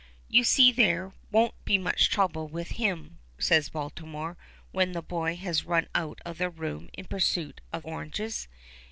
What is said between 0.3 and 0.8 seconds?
see